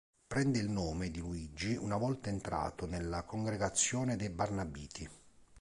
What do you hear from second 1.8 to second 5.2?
volta entrato nella Congregazione dei Barnabiti.